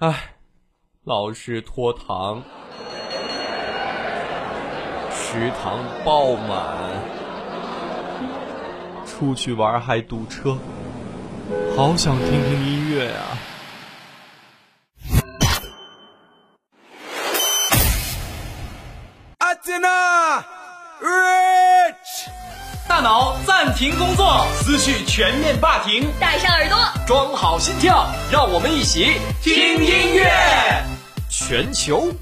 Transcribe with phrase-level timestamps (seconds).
[0.00, 0.34] 唉，
[1.04, 2.42] 老是拖堂，
[5.10, 6.64] 食堂爆满，
[9.04, 10.56] 出去玩还堵车，
[11.76, 13.20] 好想听听音乐呀！
[23.80, 29.12] 停工作，思绪全面霸停，戴上耳朵，装好心跳，让我们一起
[29.42, 30.30] 听音乐。
[31.30, 32.12] 全球。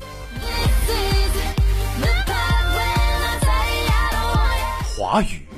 [4.97, 5.49] 华语。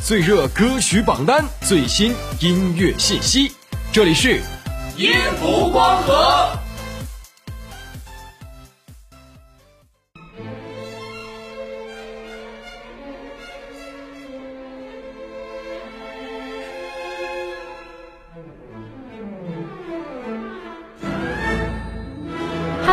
[0.00, 3.50] 最热歌曲榜单，最新音乐信息，
[3.90, 4.40] 这里是。
[4.96, 6.57] 音符光合。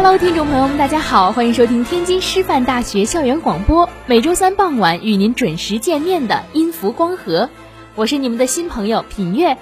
[0.05, 7.49] Hello，听众朋友们，大家好，欢迎收听天津师范大学校园广播，每周三傍晚与您准时见面的音符光合，
[7.95, 9.57] 我是你们的新朋友品月。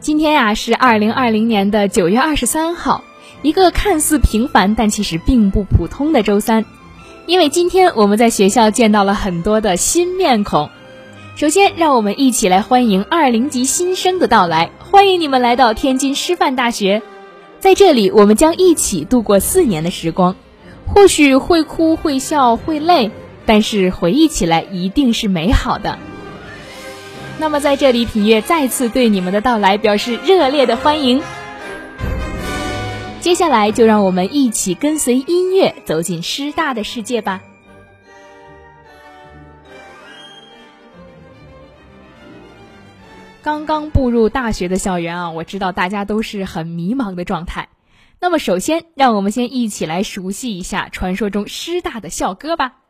[0.00, 3.04] 今天呀、是二零二零年的九月二十三号，
[3.42, 6.64] 一个看似平凡但其实并不普通的周三，
[7.26, 10.70] 因为今天我们在学校见到了很多的新面孔。
[11.42, 17.02] 首先，让我们一起来欢迎二零级新生的到来，欢迎你们来到天津师范大学。
[17.58, 20.36] 在这里，我们将一起度过四年的时光，
[20.86, 23.10] 或许会哭、会笑、会累，
[23.44, 25.98] 但是回忆起来一定是美好的。
[27.40, 31.20] 那么，在这里，品月再次对你们的到来表示热烈的欢迎。
[33.20, 37.40] 接下来，就让我们一起跟随音乐走进师大的世界吧。
[43.42, 47.70] 刚刚步入大学的校园啊，我知道大家都是很迷茫的状态。
[48.20, 52.81] 那么，首先让我们先一起来熟悉一下传说中师大的校歌吧。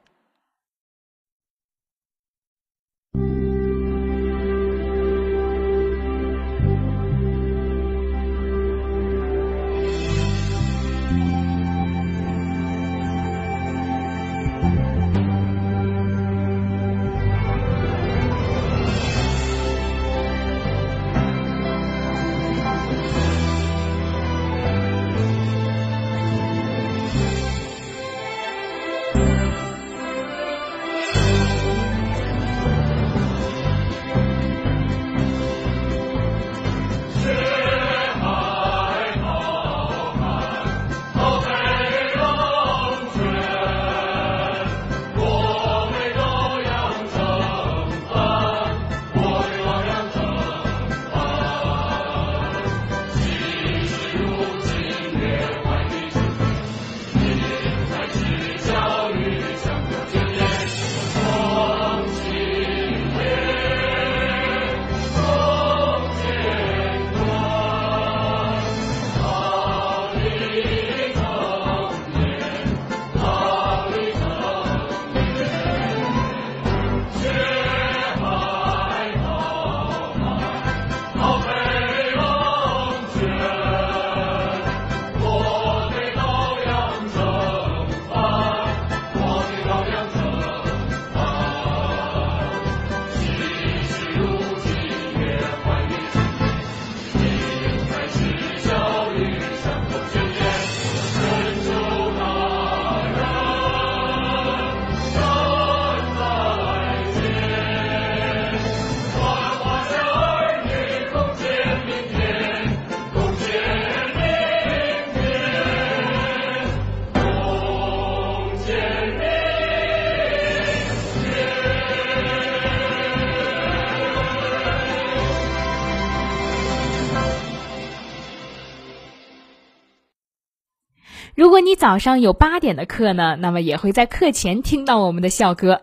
[131.53, 135.83] 如果你早上有八点的课呢，那么也会在课前听到我们的校歌，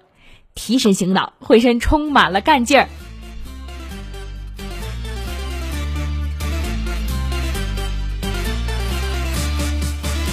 [0.56, 2.88] 提神醒脑，浑身充满了干劲儿。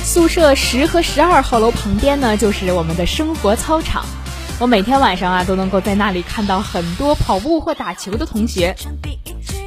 [0.02, 4.06] 宿舍十和十二号楼旁边呢，就是我们的生活操场。
[4.58, 8.74] 我每天晚上啊，都能够在那里看到很多跑步或打球的同学。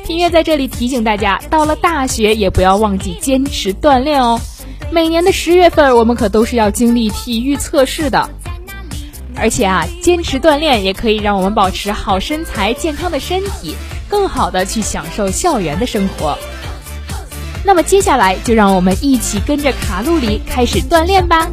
[0.04, 4.42] 平月在这里提醒大家，到了大学也不要忘记坚持锻炼哦。
[4.92, 8.30] 每年的十月份，我们可都是要经历体育测试的。
[9.36, 13.76] 而且啊，坚持锻炼也可以让我们保持好身材、健康的身体，
[14.10, 16.38] 更好的去享受校园的生活。
[17.64, 21.48] 那么接下来就让我们一起跟着卡路里开始锻炼吧。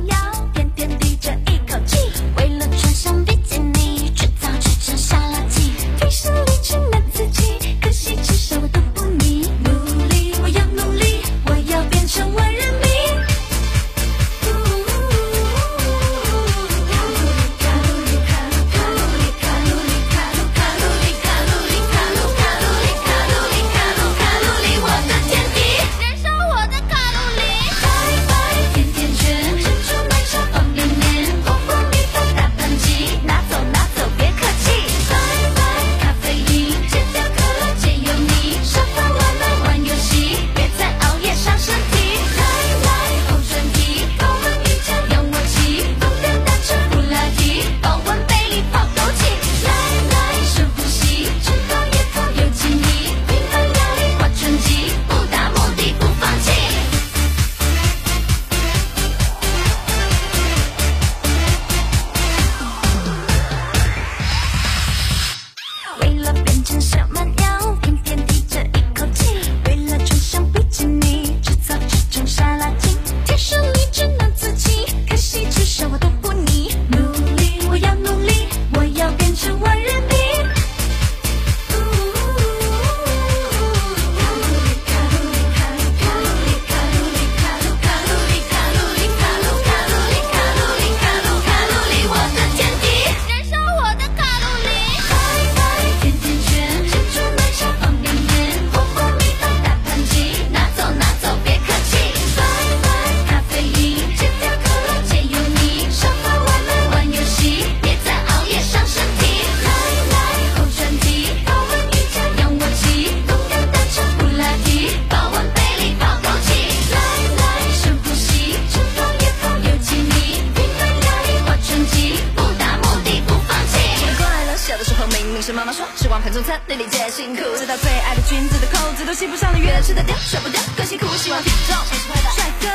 [126.20, 127.42] 盘中餐，粒粒皆辛苦。
[127.56, 131.06] 直到最爱的裙子的扣子都系不上的，越吃的掉甩不掉，更辛苦。
[131.16, 131.76] 希望体重
[132.08, 132.66] 快快的，帅哥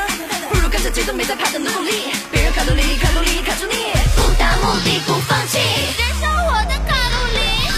[0.49, 2.11] 不如跟着节奏，没在怕的努力。
[2.31, 5.57] 别人卡路里，卡路里卡住你，不达目的不放弃，
[5.97, 7.70] 燃烧我的卡路里。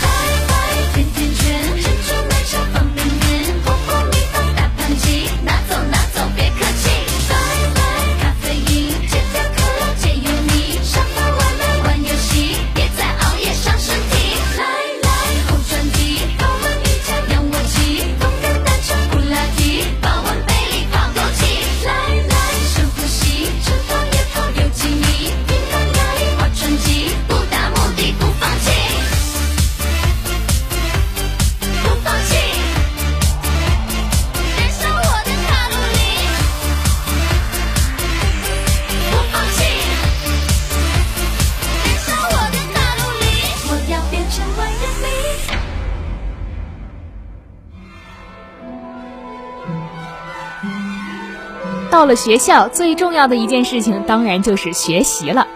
[52.03, 55.48] 到了学校，最重要的一件事情当然就是学习了。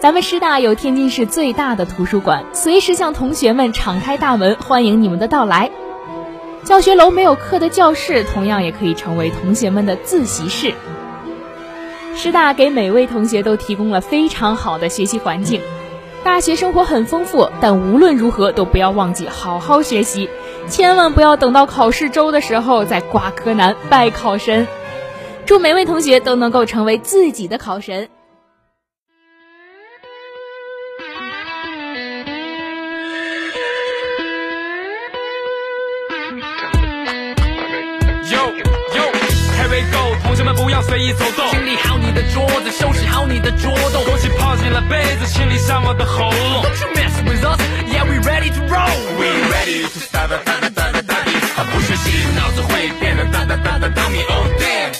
[0.00, 5.70] 咱们师大有天津市最大的图书馆，随时向同学们敞开大门，欢迎你们的到来。
[6.64, 10.72] 教学楼没有课的教室，同样也可以成为同学们的自习室。
[12.16, 15.60] 师大给每位同学都提供了非常好的学习环境，
[16.24, 20.30] 大学生活很丰富，但无论如何都不要忘记好好学习，
[20.68, 24.66] 千万不要等到考试周的时候再挂科难拜考神。
[25.44, 28.08] 祝每位同学都能够成为自己的考神。
[40.24, 46.62] 同学们不要随意走动，清理好你的桌子，收拾好你的桌洞，空气泡进了杯子，清理上我的喉咙。
[46.62, 47.60] Don't you mess with us?
[47.92, 48.88] Yeah, we ready to roll.
[49.18, 50.30] We ready to start.
[51.70, 54.92] 不学习，脑子会变得哒哒哒哒当你 Oh damn，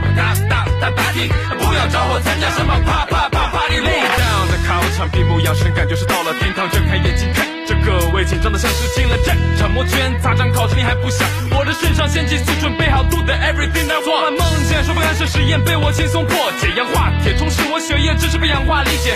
[0.00, 1.28] 我只想哒哒哒哒地，
[1.58, 3.78] 不要找我参加什么啪啪啪 party。
[3.78, 7.46] Down，在考场闭目养神，感觉是到了天堂，睁开眼睛看。
[7.68, 11.28] 着各位紧张的像是进了战场，摩拳擦掌考试你还不想？
[11.50, 14.38] 我的肾上腺激素准备好 do the everything I want。
[14.38, 19.12] 梦见说不干涉实验被我轻松破解，氧化铁充实我血液，只是被氧化理解。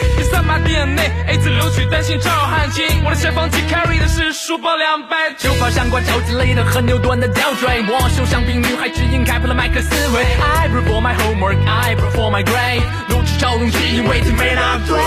[1.73, 2.85] 第三把 DNA，A 字流取担心赵汉卿。
[3.05, 7.83] 我的消防机 carry 的是书包两百，就怕上官超之类的和牛顿的吊坠。
[7.89, 10.23] 我手上冰女孩指引开破了麦克斯韦。
[10.23, 14.99] I report my homework，I my grave，如此超动是因为你没拿对。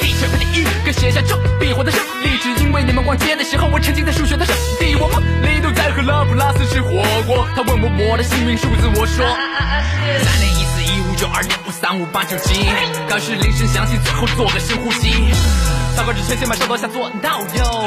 [0.00, 4.96] 地球的第一个写下这笔画的胜利，只因为你们逛街的时候，我沉浸在数学的圣地。
[4.96, 9.26] 我梦里都在和拉普拉斯吃火锅，他问我我的幸运数字，我说
[10.24, 12.66] 三零一四一五九二六五三五八九七。
[13.08, 15.08] 考试铃声响起，最后做个深呼吸。
[15.98, 17.84] 祷告之前先把上刀下做到哟，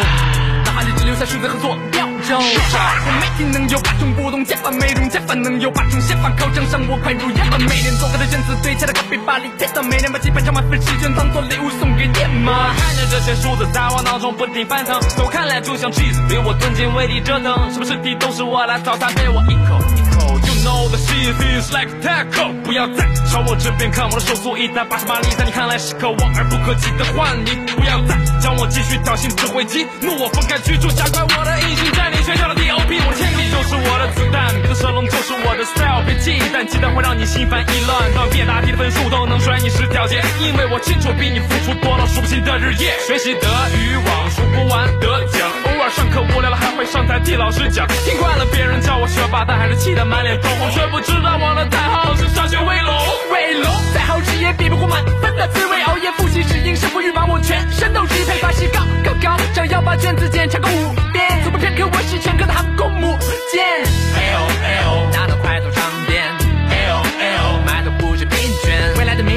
[0.66, 2.36] 脑海里只留下数字和坐标轴。
[2.36, 6.30] 我每天能有八种不同加法，每种加法能有八种写法。
[6.38, 7.40] 考场上我快如烟，
[7.70, 12.76] 每年做开的卷子堆起来，咖啡巴黎铁塔，每年把几百张满分试卷当做礼物送给爹妈。
[12.76, 20.11] 看着这些数字在我脑中不停翻腾，在我看来就像 cheese 被我吞进胃里折腾，什么试题都是我来操，它被我一口一口。
[20.62, 27.66] Know the shit is like taco，不要再朝我这边看，我的手速一百八十马力，在你看来是可望而不可及的幻影。
[27.76, 52.94] 不要再将我继续挑衅只会激，怒我分开居住，加快我的隐形在你学校的 DOP，我的天地就是我的子弹，你的蛇龙就是我的 style，别忌惮，忌惮会让你心烦意乱，当别答题的分数都能能甩你十条街，因为我清楚比你付出多了数不清的日夜，学习德语网数不完的奖，偶尔上课无聊了还会上台替老师讲，听惯了别人叫我学霸，但还是气得满脸通红，却不知道我的代号是上学威龙，
[53.34, 63.18] 威龙再好吃也比不过满分的滋味，熬夜复习只因胜负欲把我全身都支配，发誓高高高，想要把卷子检查个五遍，从不片刻我是全科的航空母
[63.52, 63.66] 舰。
[64.14, 65.31] L L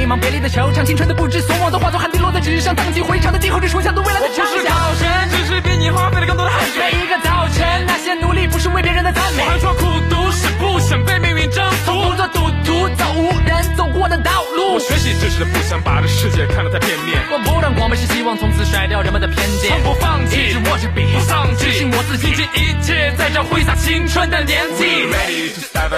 [0.04, 4.46] 迷茫，别离的惆怅，青春的不知所往，都化作汗滴落在纸上，荡气回肠的今后，只剩下对未来的畅想。
[4.46, 6.82] 我不是考生，只是比你花费了更多的汗水。
[6.82, 14.74] 每一个早晨，那些努力不是为别人的赞美，我还说苦读是不想被命运征服，不做赌徒，走无人走过的道路。
[14.74, 17.16] 我学习知识，不想把这世界看得太片面。
[17.32, 24.84] 我不让光辉是希望从此甩掉人们的偏见，从不放弃，一直握着笔，不丧气，信我自己，尽一切，在这挥洒青春的年纪。
[24.84, 25.96] Ready to start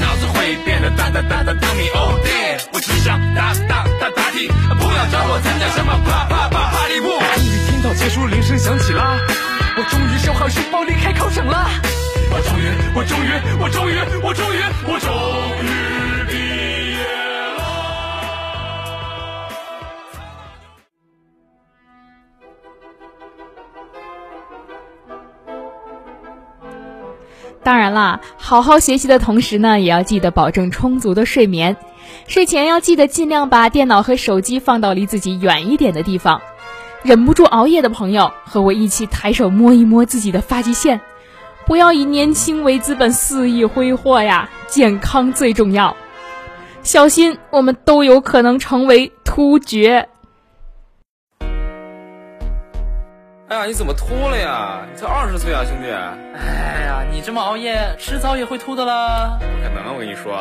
[0.00, 7.18] 脑子会变得哒哒哒哒当你 Oh damn，我只想哒哒哒答题，不要找我参加什么啪啪啪哈利波。
[7.18, 9.18] 终于听到结束铃声响起啦，
[9.76, 11.70] 我终于收好书包离开考场啦。
[12.30, 15.08] 我终于，我终于，我终于，我终于，我终
[27.68, 31.76] 当然啦，好好学习的同时呢，也要记得保证充足的睡眠。
[32.26, 36.40] 睡前要记得尽量把电脑和手机放到离自己远一点的地方。
[37.02, 41.02] 忍不住熬夜的朋友，和我一起抬手摸一摸自己的发际线，
[41.66, 44.48] 不要以年轻为资本肆意挥霍呀！
[44.68, 45.94] 健康最重要，
[46.82, 50.08] 小心我们都有可能成为突厥。
[53.48, 54.84] 哎呀，你怎么秃了呀？
[54.92, 55.88] 你才二十岁啊，兄弟！
[55.88, 59.38] 哎呀，你这么熬夜，迟早也会秃的啦。
[59.40, 60.38] 不可能，我跟你说，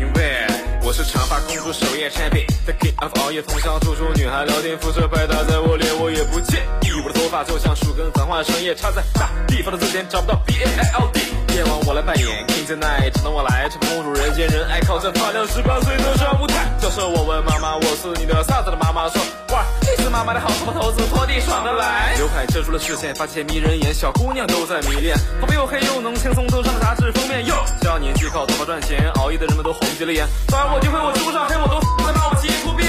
[0.00, 0.46] 因为
[0.82, 6.96] 我是长发公主首页 champion，the king of 熬夜通宵处处女孩聊天，辐射拍打在我脸，我也不介意。
[7.04, 10.64] 我的头发就像树根繁花深叶，插在大地方的字典找不到 B A
[10.96, 11.20] L D。
[11.54, 16.64] 夜晚我来扮演 King the Night，只能我来长发公主人见人爱，靠这发量十八岁登上舞台。
[16.80, 19.20] 教授我问妈妈，我是你的啥子的妈妈说，
[19.52, 19.62] 哇，
[20.10, 22.14] 妈妈的好头发头子，拖地爽得来。
[22.16, 25.16] 刘海遮住了视线，发且迷人眼，小姑娘都在迷恋。
[25.40, 27.44] 头发又黑又浓，轻松登上了杂志封面。
[27.46, 30.26] 哟，小年纪靠头发赚钱，熬夜的人们都红极了眼。
[30.48, 32.88] 早上我就会我直上黑我都在骂我极图变。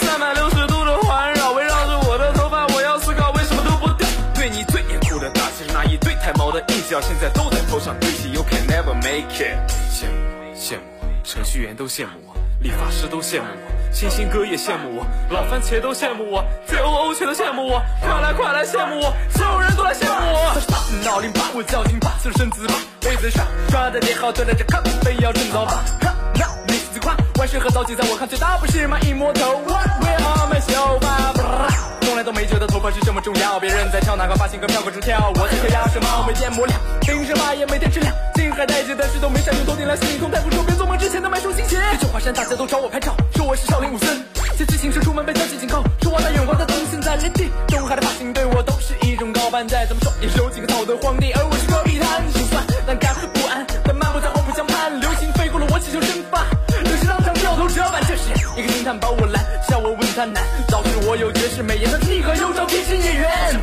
[0.00, 4.06] 三百六十度的环绕，围绕着我的头发，我要思考为什么都不掉。
[4.34, 8.32] 对你最严酷的打击是那一对太毛的硬角，现在都在头上堆起。
[8.32, 9.56] You can never make it。
[9.90, 12.34] 羡慕羡慕，程序员都羡慕我，
[12.66, 20.52] 理发师都羡慕我，星星哥也羡慕我，老番茄都羡慕我，ZOO 全都羡慕我，快来快来羡慕我，所有人都来羡慕我。
[20.66, 25.78] 把脑林把我叫紧吧，侧身子吧，杯子上刷的叠好，端着这咖啡要趁早吧。
[26.00, 31.70] 哈，那你是最快，万事和早起在我看最大不是嘛，一摸头，We are my 秀发？
[32.00, 38.12] 从来都没觉得头发是这么重要，别人在挑哪个发型哥飘过纸条，我在嗑牙齿毛没见磨亮，凭什么也没天质量？
[38.56, 41.78] 还带着，但是都没善用头顶来，心里痛太不说，别做梦之前的买手心情。
[41.78, 44.08] 这句华山大家都找我拍照，说我是少林武僧，
[44.56, 56.46] 这自行车出门被交警警告，说我那远光的灯现在连地中海的发型对我都是一种高攀，再怎么说也是有几个头的皇帝，而我是戈壁滩，心酸难感不安，但漫步在黄浦江畔，流星飞过了我起袖生发，
[56.80, 63.60] 有时当场掉头折返，这时一个惊叹把我拦，笑我问他难，导致我有绝世美颜的立刻又找天生演员。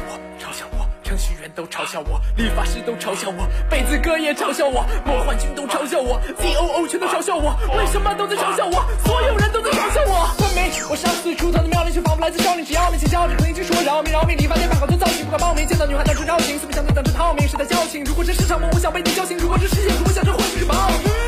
[1.13, 8.84] 程序员都嘲笑我，理发师都嘲笑我，贝子哥也嘲笑我，魔幻君都嘲笑我，ZOO 全都嘲笑我，为什么都在嘲笑我？
[9.05, 10.34] 所有人都在嘲笑我。
[10.41, 18.03] 文明，我上次出头的妙龄却仿佛来自少林，只要面前叫着可以去说饶命饶命，理发店办好多造型，不敢报名，见到女孩到处绕行，四不像对等着逃命，是在矫情。
[18.05, 20.74] 如果这是场梦，我想被你叫醒；如果这世界如果想这会是报
[21.05, 21.23] 应。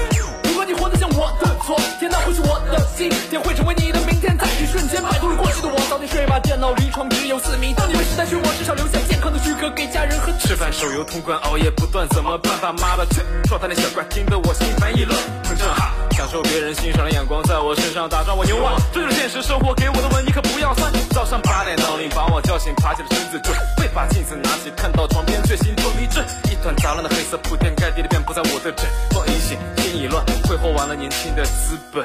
[0.65, 7.73] 你活得像我的错，今天会成为你的明天，在一瞬间摆脱了过去的我，早点睡吧，电脑离床只有四米。
[7.73, 12.51] 当你被时代漩涡，至少留下健康的躯壳给家人和吃饭手游通关，熬夜不断，怎么办？
[12.59, 15.94] 爸妈的劝，说他那小怪听得我心烦意乱，很震撼。
[16.25, 18.73] 享受别人欣赏的眼光在我身上打转，我牛啊！
[18.91, 20.91] 这就是现实生活给我的吻，你可不要算。
[21.11, 32.03] 早上八点闹铃把我叫醒，爬起了身子，准备把镜子拿起，看到床边却心头一震，一团杂乱的黑色铺天盖地的遍布在我的枕，梦已醒心已乱，挥霍完了年轻的资本，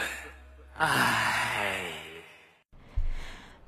[0.77, 1.79] 唉。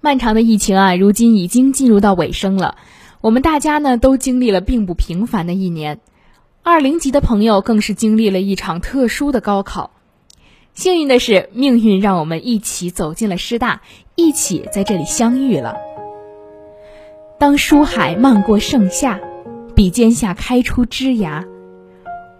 [0.02, 2.76] 漫长的疫情啊，如今已经进入到尾声了。
[3.22, 5.98] 我们大家呢，都经历了并不平凡的一年。
[6.62, 9.92] 二零级的朋友更是经历了一场特殊的高考。
[10.74, 13.82] 幸运的是，命运让我们一起走进了师大，
[14.14, 15.76] 一起在这里相遇了。
[17.38, 19.20] 当书海漫过盛夏，
[19.74, 21.44] 笔尖下开出枝芽，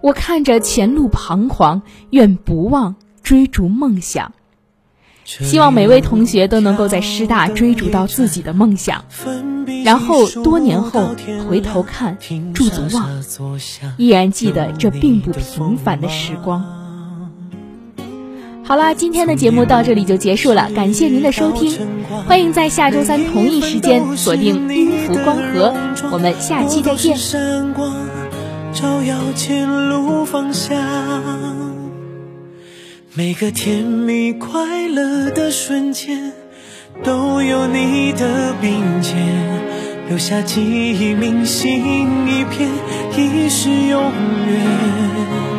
[0.01, 4.33] 我看着前路彷徨，愿不忘追逐梦想。
[5.25, 9.05] 希望每位同学都能够在师大追逐到自己的梦想，
[9.85, 11.15] 然后多年后
[11.49, 12.19] 回头看，
[12.55, 13.23] 驻足望，
[13.99, 16.82] 依然记得这并不平凡的时光。
[18.73, 21.79] 好啦，今天的节目到这里就结束了，感谢您的收听，
[22.27, 25.75] 欢迎在下周三同一时间锁定音符光合，
[26.11, 27.15] 我们下期再见。
[33.13, 36.33] 每个甜蜜快乐的瞬间，
[37.05, 39.15] 都有你的并肩，
[40.09, 42.71] 留下记忆铭心一片，
[43.19, 44.03] 已是永
[44.49, 45.52] 远。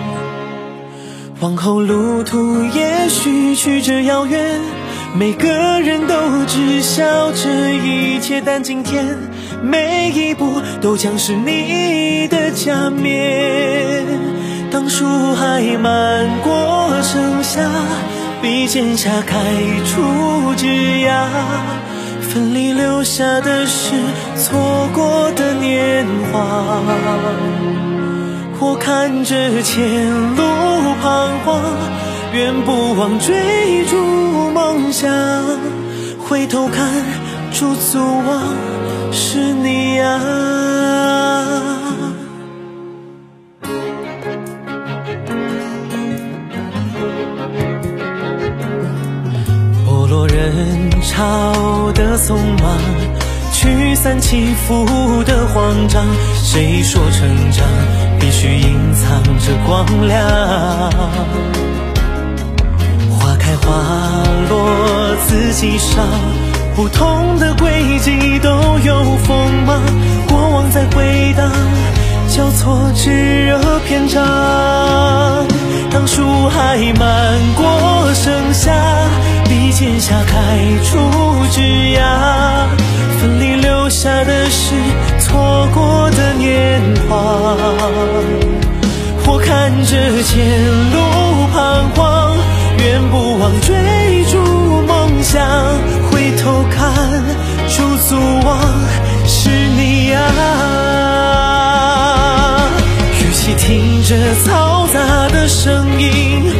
[1.43, 4.61] 往后路途也许曲折遥远，
[5.13, 6.15] 每个人都
[6.47, 9.05] 知晓这一切，但今天
[9.61, 14.05] 每一步都将是你的加冕。
[14.71, 17.59] 当树还漫过盛夏，
[18.41, 19.37] 笔尖下开
[19.83, 21.27] 出枝桠，
[22.21, 23.91] 分离留下的是
[24.37, 26.81] 错过的年华。
[28.65, 30.72] 我看着前路
[31.03, 31.61] 彷徨，
[32.31, 33.97] 愿不忘追逐
[34.51, 35.11] 梦想。
[36.29, 36.89] 回头看，
[37.51, 38.41] 驻足望，
[39.11, 40.19] 是你啊。
[50.25, 52.77] 人潮的匆忙，
[53.51, 56.05] 驱散起伏的慌张。
[56.43, 57.65] 谁说成长
[58.23, 60.25] 必须隐藏着光亮？
[63.11, 63.67] 花开花
[64.49, 66.07] 落四季上，
[66.73, 69.81] 不同的轨迹都有锋芒。
[70.29, 71.51] 过往在回荡，
[72.29, 74.23] 交错炙热篇章。
[75.91, 78.71] 当树海漫过盛夏。
[79.73, 80.37] 剑下开
[80.83, 80.99] 出
[81.49, 81.99] 枝桠，
[83.19, 84.75] 分离留下的是
[85.19, 87.57] 错过的年华。
[89.25, 90.97] 我看着前路
[91.51, 92.37] 彷徨，
[92.77, 94.37] 愿不忘追逐
[94.87, 95.41] 梦想。
[96.11, 96.79] 回头看，
[97.67, 98.61] 驻足望，
[99.25, 100.21] 是你啊。
[103.19, 106.52] 与其听着嘈杂的声音，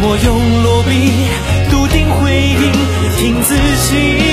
[0.00, 1.26] 我用落笔，
[1.70, 2.72] 笃定回应，
[3.18, 4.27] 听自己。